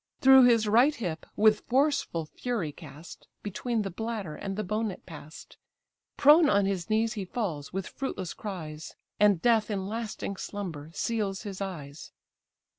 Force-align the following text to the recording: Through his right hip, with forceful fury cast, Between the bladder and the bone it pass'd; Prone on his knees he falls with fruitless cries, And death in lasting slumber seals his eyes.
Through 0.19 0.45
his 0.45 0.67
right 0.67 0.95
hip, 0.95 1.27
with 1.35 1.59
forceful 1.59 2.25
fury 2.25 2.71
cast, 2.71 3.27
Between 3.43 3.83
the 3.83 3.91
bladder 3.91 4.35
and 4.35 4.55
the 4.57 4.63
bone 4.63 4.89
it 4.89 5.05
pass'd; 5.05 5.57
Prone 6.17 6.49
on 6.49 6.65
his 6.65 6.89
knees 6.89 7.13
he 7.13 7.23
falls 7.23 7.71
with 7.71 7.85
fruitless 7.85 8.33
cries, 8.33 8.95
And 9.19 9.43
death 9.43 9.69
in 9.69 9.85
lasting 9.85 10.37
slumber 10.37 10.89
seals 10.91 11.43
his 11.43 11.61
eyes. 11.61 12.11